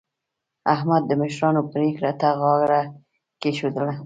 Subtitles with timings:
[0.73, 2.81] احمد د مشرانو پرېکړې ته غاړه
[3.41, 3.93] کېښودله.